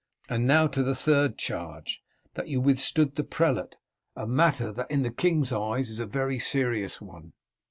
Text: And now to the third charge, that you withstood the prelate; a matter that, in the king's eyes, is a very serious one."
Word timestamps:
And 0.27 0.47
now 0.47 0.65
to 0.65 0.81
the 0.81 0.95
third 0.95 1.37
charge, 1.37 2.01
that 2.33 2.47
you 2.47 2.59
withstood 2.59 3.15
the 3.17 3.23
prelate; 3.23 3.75
a 4.15 4.25
matter 4.25 4.71
that, 4.71 4.89
in 4.89 5.03
the 5.03 5.11
king's 5.11 5.51
eyes, 5.51 5.91
is 5.91 5.99
a 5.99 6.07
very 6.07 6.39
serious 6.39 6.99
one." 6.99 7.33